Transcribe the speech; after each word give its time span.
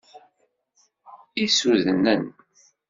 Issudnen! 1.43 2.21